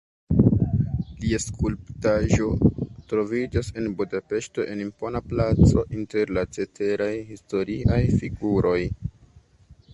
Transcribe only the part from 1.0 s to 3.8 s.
Lia skulptaĵo troviĝas